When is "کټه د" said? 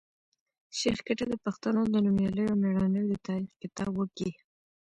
1.07-1.33